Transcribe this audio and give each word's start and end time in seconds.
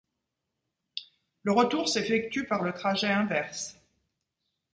Le 1.43 1.51
retour 1.51 1.87
s'effectue 1.87 2.47
par 2.47 2.63
le 2.63 2.73
trajet 2.73 3.09
inverse. 3.11 3.77